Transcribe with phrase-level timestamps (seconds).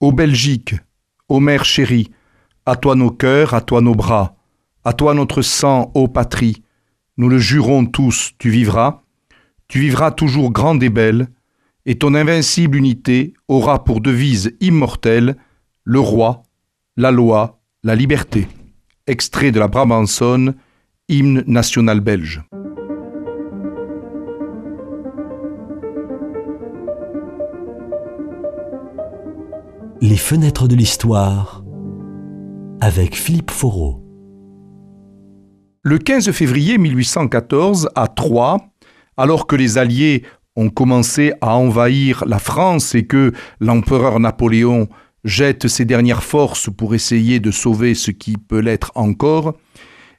[0.00, 0.76] Ô Belgique,
[1.28, 2.10] ô mère chérie,
[2.64, 4.34] à toi nos cœurs, à toi nos bras,
[4.82, 6.62] à toi notre sang, ô patrie,
[7.18, 9.02] nous le jurons tous, tu vivras,
[9.68, 11.28] tu vivras toujours grande et belle,
[11.84, 15.36] et ton invincible unité aura pour devise immortelle
[15.84, 16.44] le roi,
[16.96, 18.48] la loi, la liberté.
[19.06, 20.54] Extrait de la Brabançonne,
[21.10, 22.42] hymne national belge.
[30.02, 31.62] Les fenêtres de l'histoire
[32.80, 34.02] avec Philippe Foreau.
[35.82, 38.56] Le 15 février 1814, à Troyes,
[39.18, 40.24] alors que les Alliés
[40.56, 44.88] ont commencé à envahir la France et que l'empereur Napoléon
[45.24, 49.52] jette ses dernières forces pour essayer de sauver ce qui peut l'être encore,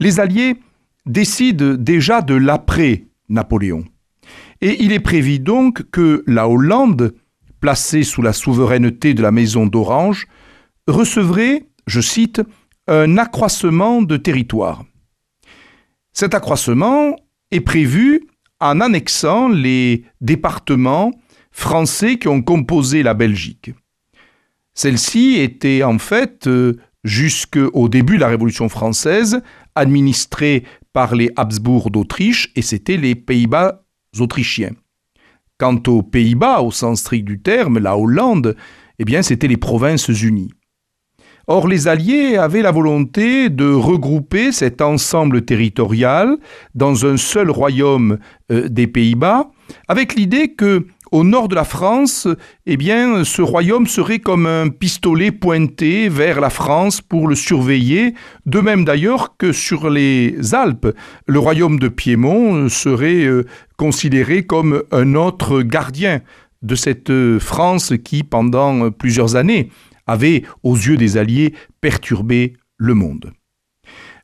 [0.00, 0.56] les Alliés
[1.04, 3.84] décident déjà de l'après-Napoléon.
[4.62, 7.12] Et il est prévu donc que la Hollande
[7.66, 10.28] placée sous la souveraineté de la Maison d'Orange,
[10.86, 12.40] recevrait, je cite,
[12.86, 14.84] un accroissement de territoire.
[16.12, 17.16] Cet accroissement
[17.50, 18.28] est prévu
[18.60, 21.10] en annexant les départements
[21.50, 23.72] français qui ont composé la Belgique.
[24.74, 29.42] Celle-ci était en fait, euh, jusqu'au début de la Révolution française,
[29.74, 33.82] administrée par les Habsbourg d'Autriche et c'était les Pays-Bas
[34.20, 34.76] autrichiens.
[35.58, 38.56] Quant aux Pays-Bas, au sens strict du terme, la Hollande,
[38.98, 40.52] eh bien, c'était les provinces unies.
[41.48, 46.36] Or, les Alliés avaient la volonté de regrouper cet ensemble territorial
[46.74, 48.18] dans un seul royaume
[48.50, 49.50] euh, des Pays-Bas,
[49.86, 52.26] avec l'idée que au nord de la France,
[52.66, 58.14] eh bien, ce royaume serait comme un pistolet pointé vers la France pour le surveiller,
[58.44, 60.94] de même d'ailleurs que sur les Alpes,
[61.26, 63.44] le royaume de Piémont serait euh,
[63.76, 66.20] considéré comme un autre gardien
[66.62, 69.70] de cette France qui, pendant plusieurs années,
[70.06, 73.32] avait, aux yeux des Alliés, perturbé le monde.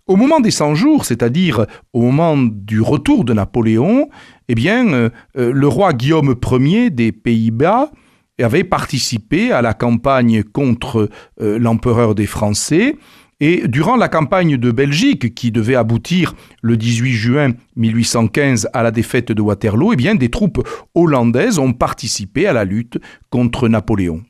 [0.08, 4.08] Au moment des 100 jours, c'est-à-dire au moment du retour de Napoléon,
[4.48, 7.92] eh euh, euh, le roi Guillaume Ier des Pays-Bas
[8.40, 11.08] avait participé à la campagne contre
[11.40, 12.96] euh, l'empereur des Français.
[13.38, 18.90] Et durant la campagne de Belgique, qui devait aboutir le 18 juin 1815 à la
[18.90, 22.98] défaite de Waterloo, eh des troupes hollandaises ont participé à la lutte
[23.30, 24.22] contre Napoléon.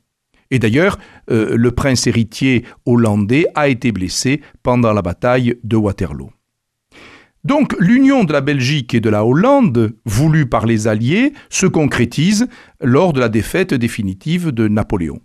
[0.51, 0.97] Et d'ailleurs,
[1.29, 6.31] euh, le prince héritier hollandais a été blessé pendant la bataille de Waterloo.
[7.43, 12.47] Donc l'union de la Belgique et de la Hollande, voulue par les Alliés, se concrétise
[12.81, 15.19] lors de la défaite définitive de Napoléon.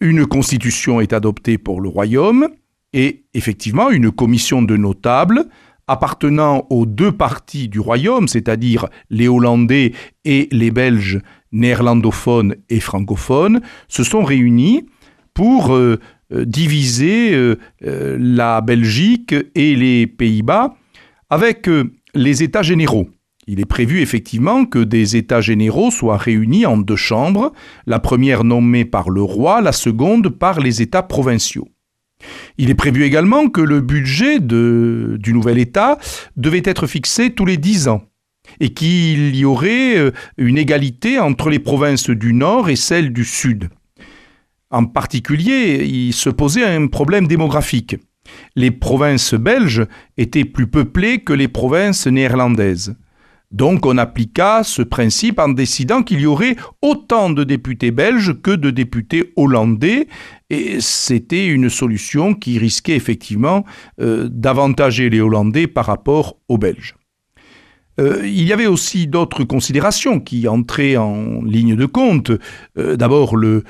[0.00, 2.48] Une constitution est adoptée pour le royaume
[2.94, 5.44] et effectivement une commission de notables
[5.86, 9.92] appartenant aux deux parties du royaume, c'est-à-dire les Hollandais
[10.24, 11.20] et les Belges
[11.52, 14.86] néerlandophones et francophones, se sont réunis
[15.34, 15.98] pour euh,
[16.32, 20.74] euh, diviser euh, la Belgique et les Pays-Bas
[21.28, 21.68] avec
[22.14, 23.08] les États généraux.
[23.46, 27.52] Il est prévu effectivement que des États généraux soient réunis en deux chambres,
[27.86, 31.68] la première nommée par le roi, la seconde par les États provinciaux.
[32.58, 35.98] Il est prévu également que le budget du nouvel État
[36.36, 38.09] devait être fixé tous les dix ans
[38.60, 43.24] et qu'il y aurait euh, une égalité entre les provinces du Nord et celles du
[43.24, 43.70] Sud.
[44.70, 47.96] En particulier, il se posait un problème démographique.
[48.54, 52.94] Les provinces belges étaient plus peuplées que les provinces néerlandaises.
[53.50, 58.52] Donc on appliqua ce principe en décidant qu'il y aurait autant de députés belges que
[58.52, 60.06] de députés hollandais,
[60.50, 63.64] et c'était une solution qui risquait effectivement
[64.00, 66.94] euh, d'avantager les Hollandais par rapport aux Belges.
[68.00, 72.32] Euh, il y avait aussi d'autres considérations qui entraient en ligne de compte.
[72.78, 73.64] Euh, d'abord le,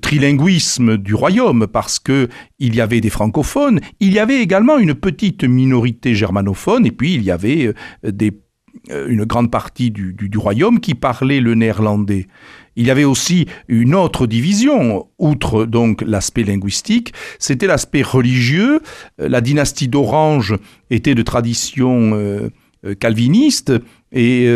[0.00, 2.28] trilinguisme du royaume, parce que
[2.58, 7.14] il y avait des francophones, il y avait également une petite minorité germanophone, et puis
[7.14, 7.72] il y avait
[8.04, 12.26] euh, une grande partie du, royaume qui parlait le néerlandais.
[12.74, 18.80] Il y avait aussi une autre division, outre donc l'aspect linguistique, c'était l'aspect religieux.
[19.18, 20.56] La dynastie d'Orange
[20.90, 22.50] était de tradition
[22.98, 23.72] calviniste
[24.10, 24.46] et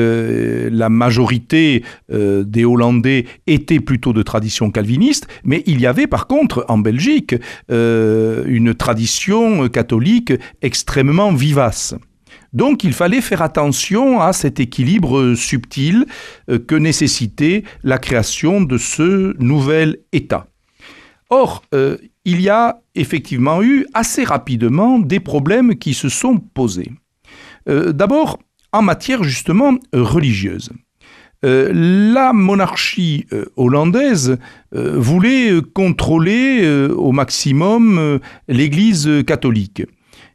[0.71, 6.65] la majorité des Hollandais était plutôt de tradition calviniste, mais il y avait par contre
[6.69, 7.35] en Belgique
[7.69, 11.95] une tradition catholique extrêmement vivace.
[12.57, 16.07] Donc il fallait faire attention à cet équilibre subtil
[16.49, 20.47] euh, que nécessitait la création de ce nouvel État.
[21.29, 26.93] Or, euh, il y a effectivement eu assez rapidement des problèmes qui se sont posés.
[27.69, 28.39] Euh, d'abord,
[28.73, 30.71] en matière justement religieuse.
[31.45, 34.39] euh, la monarchie euh, hollandaise
[34.75, 39.83] euh, voulait contrôler au maximum l'Église catholique.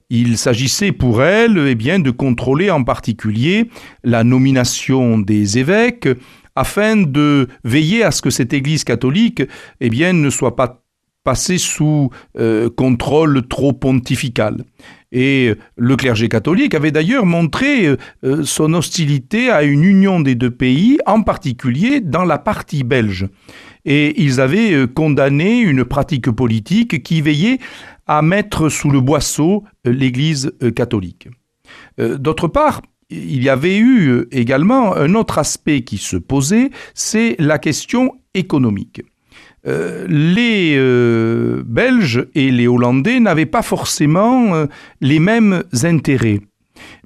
[0.10, 3.70] Il s'agissait pour elle eh bien, de contrôler en particulier
[4.04, 6.10] la nomination des évêques
[6.56, 9.42] afin de veiller à ce que cette Église catholique
[9.80, 10.84] eh bien, ne soit pas
[11.24, 12.10] passée sous
[12.76, 14.66] contrôle trop pontifical.
[15.12, 20.36] Et le clergé catholique avait d'ailleurs montré euh, euh, son hostilité à une union des
[20.36, 23.28] deux pays, en particulier dans la partie belge.
[23.84, 27.60] Et ils avaient euh, condamné une pratique politique qui veillait
[28.08, 31.30] à mettre sous le boisseau l'Église catholique.
[31.98, 37.58] D'autre part, il y avait eu également un autre aspect qui se posait, c'est la
[37.58, 39.02] question économique.
[39.68, 44.66] Euh, les euh, Belges et les Hollandais n'avaient pas forcément euh,
[45.02, 46.42] les mêmes intérêts.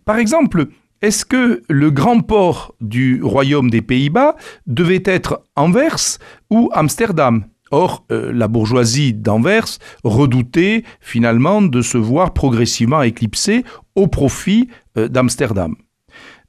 [0.05, 0.67] Par exemple,
[1.01, 4.35] est-ce que le grand port du royaume des Pays-Bas
[4.67, 6.19] devait être Anvers
[6.49, 7.45] ou Amsterdam?
[7.71, 13.65] Or, la bourgeoisie d'Anvers redoutait finalement de se voir progressivement éclipsée
[13.95, 15.75] au profit d'Amsterdam.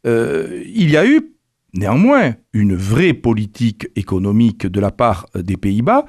[0.05, 1.36] il y a eu
[1.77, 6.05] néanmoins une vraie politique économique de la part euh, des Pays-Bas,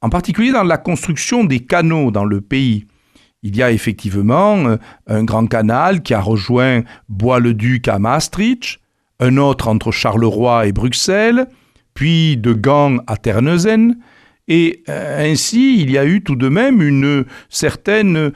[0.00, 2.86] en particulier dans la construction des canaux dans le pays.
[3.42, 4.76] Il y a effectivement euh,
[5.06, 8.80] un grand canal qui a rejoint Bois-le-Duc à Maastricht,
[9.20, 11.46] un autre entre Charleroi et Bruxelles,
[11.94, 13.96] puis de Gand à Terneuzen,
[14.48, 18.32] et euh, ainsi il y a eu tout de même une certaine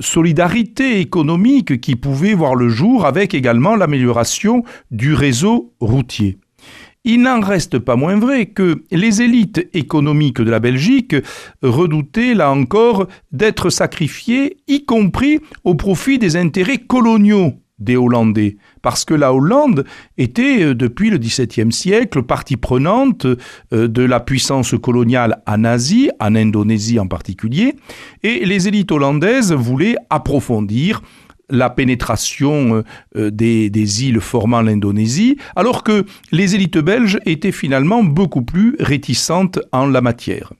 [0.00, 6.38] solidarité économique qui pouvait voir le jour avec également l'amélioration du réseau routier.
[7.04, 11.16] Il n'en reste pas moins vrai que les élites économiques de la Belgique
[11.62, 19.04] redoutaient là encore d'être sacrifiées, y compris au profit des intérêts coloniaux des Hollandais, parce
[19.04, 19.84] que la Hollande
[20.16, 26.10] était euh, depuis le XVIIe siècle partie prenante euh, de la puissance coloniale en Asie,
[26.20, 27.76] en Indonésie en particulier,
[28.22, 31.02] et les élites hollandaises voulaient approfondir
[31.50, 32.84] la pénétration
[33.16, 38.76] euh, des, des, îles formant l'Indonésie, alors que les élites belges étaient finalement beaucoup plus
[38.80, 40.52] réticentes en la matière.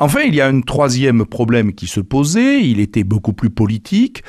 [0.00, 4.22] Enfin, il y a un troisième problème qui se posait, il était beaucoup plus politique,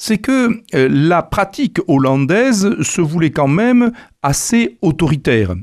[0.00, 3.92] c'est que euh, la pratique hollandaise se voulait quand même
[4.22, 5.54] assez autoritaire.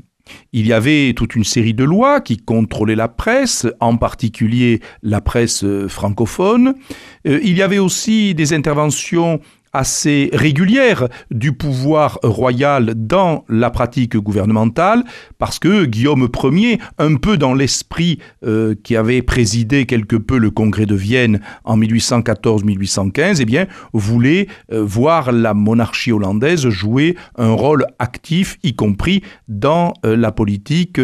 [0.52, 5.20] Il y avait toute une série de lois qui contrôlaient la presse, en particulier la
[5.20, 6.74] presse euh, francophone.
[7.26, 9.40] Euh, il y avait aussi des interventions
[9.78, 15.04] assez régulière du pouvoir royal dans la pratique gouvernementale,
[15.38, 20.50] parce que Guillaume Ier, un peu dans l'esprit euh, qui avait présidé quelque peu le
[20.50, 27.86] congrès de Vienne en 1814-1815, eh voulait euh, voir la monarchie hollandaise jouer un rôle
[28.00, 31.00] actif, y compris dans euh, la politique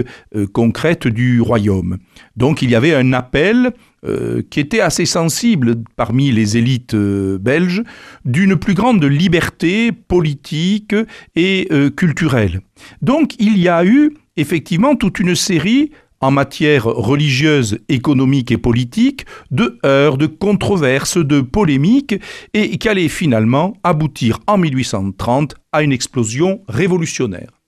[0.52, 1.98] concrète du royaume.
[2.36, 3.72] Donc il y avait un appel
[4.06, 7.82] euh, qui était assez sensible parmi les élites euh, belges,
[8.24, 10.94] d'une plus grande liberté politique
[11.34, 12.60] et euh, culturelle.
[13.02, 15.90] Donc il y a eu effectivement toute une série
[16.20, 22.14] en matière religieuse, économique et politique, de heurts, de controverses, de polémiques,
[22.54, 27.63] et qui allait finalement aboutir en 1830 à une explosion révolutionnaire.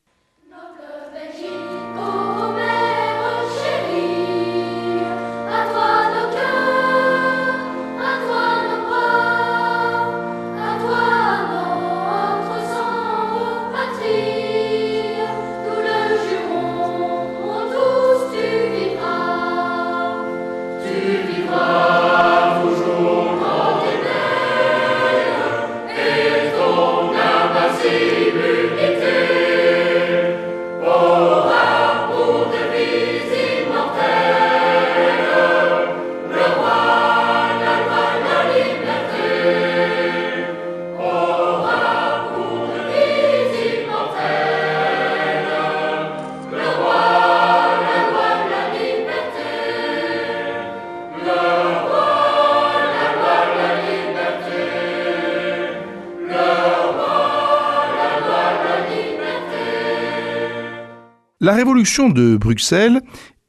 [61.46, 63.00] La révolution de Bruxelles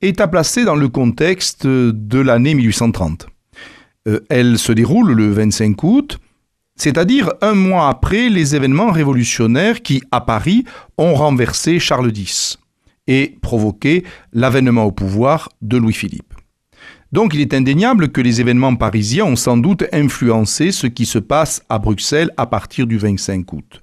[0.01, 3.25] est à placer dans le contexte de l'année 1830.
[4.07, 6.19] Euh, elle se déroule le 25 août,
[6.75, 10.63] c'est-à-dire un mois après les événements révolutionnaires qui, à Paris,
[10.99, 12.59] ont renversé Charles X
[13.07, 16.35] et provoqué l'avènement au pouvoir de Louis-Philippe.
[17.11, 21.17] Donc il est indéniable que les événements parisiens ont sans doute influencé ce qui se
[21.17, 23.81] passe à Bruxelles à partir du 25 août.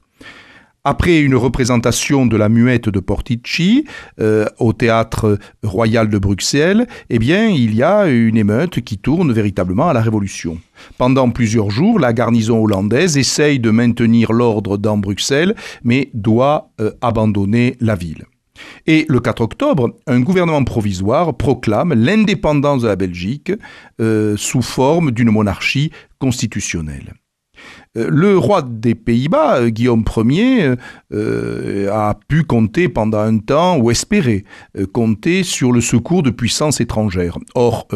[0.86, 3.86] Après une représentation de la muette de Portici
[4.20, 9.32] euh, au théâtre royal de Bruxelles, eh bien, il y a une émeute qui tourne
[9.32, 10.58] véritablement à la Révolution.
[10.98, 16.90] Pendant plusieurs jours, la garnison hollandaise essaye de maintenir l'ordre dans Bruxelles, mais doit euh,
[17.00, 18.26] abandonner la ville.
[18.86, 23.52] Et le 4 octobre, un gouvernement provisoire proclame l'indépendance de la Belgique
[24.02, 27.14] euh, sous forme d'une monarchie constitutionnelle.
[27.96, 30.74] Euh, le roi des Pays-Bas, euh, Guillaume Ier,
[31.12, 34.44] euh, a pu compter pendant un temps, ou espérer
[34.92, 37.38] compter sur le secours de puissances étrangères.
[37.54, 37.88] Or,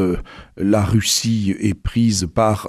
[0.56, 2.68] la Russie est prise par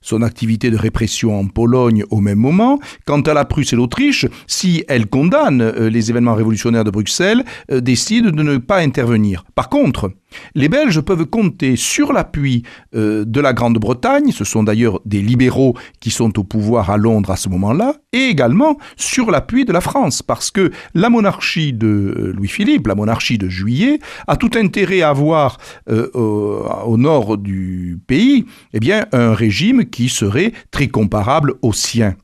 [0.00, 2.78] son activité de répression en Pologne au même moment.
[3.04, 8.30] Quant à la Prusse et l'Autriche, si elles condamnent les événements révolutionnaires de Bruxelles, décident
[8.30, 9.44] de ne pas intervenir.
[9.54, 10.10] Par contre,
[10.54, 12.62] les Belges peuvent compter sur l'appui
[12.92, 17.36] de la Grande-Bretagne, ce sont d'ailleurs des libéraux qui sont au pouvoir à Londres à
[17.36, 22.32] ce moment-là, et également sur l'appui de la France, parce que la monarchie de euh,
[22.32, 28.46] Louis-Philippe, la monarchie de Juillet, a tout intérêt à avoir euh, au, nord du pays
[28.72, 32.16] eh un régime qui serait très comparable au sien.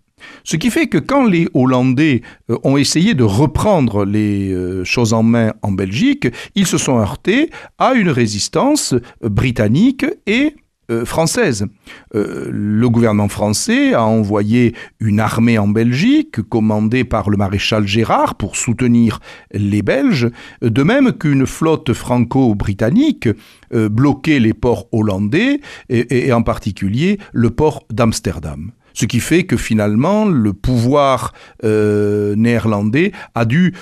[0.45, 5.23] Ce qui fait que quand les Hollandais euh, ont essayé de reprendre les choses en
[5.23, 10.55] main en Belgique, ils se sont heurtés à une résistance britannique et
[10.93, 11.67] euh, française.
[12.15, 18.35] Euh, le gouvernement français a envoyé une armée en Belgique, commandée par le maréchal Gérard,
[18.35, 19.21] pour soutenir
[19.53, 20.31] les Belges,
[20.61, 23.29] de même qu'une flotte franco-britannique
[23.75, 28.73] euh, bloquait les ports hollandais, et en particulier le port d'Amsterdam.
[28.95, 31.33] Ce qui fait que finalement, le pouvoir
[31.65, 33.75] euh, néerlandais a dû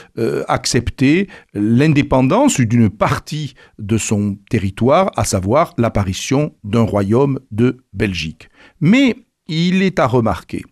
[0.47, 7.79] accepter l'indépendance d'une partie de son territoire, à savoir l'apparition d'un royaume de
[8.81, 9.17] Mais
[9.49, 10.63] il est à remarquer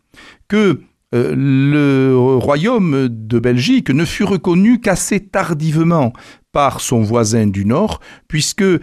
[0.49, 0.80] que
[1.14, 6.12] euh, le royaume de Belgique ne fut reconnu qu'assez tardivement
[6.52, 8.80] par son voisin du Nord, puisque euh,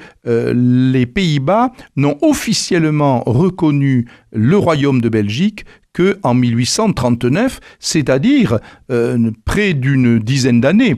[0.55, 8.59] les Pays-Bas n'ont officiellement reconnu le royaume de Belgique que en 1839, c'est-à-dire
[8.91, 10.95] euh, près d'une dizaine d'années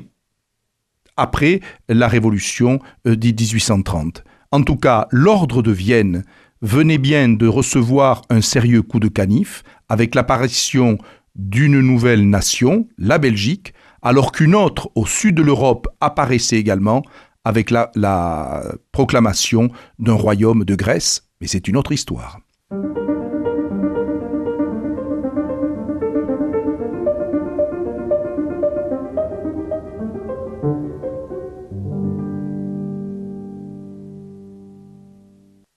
[1.18, 4.24] après la Révolution de 1830.
[4.52, 6.24] En tout cas, l'ordre de Vienne
[6.62, 10.98] venait bien de recevoir un sérieux coup de canif avec l'apparition
[11.36, 17.04] d'une nouvelle nation, la Belgique, alors qu'une autre au sud de l'Europe apparaissait également
[17.46, 22.40] avec la, proclamation d'un royaume de Grèce, mais c'est une autre histoire.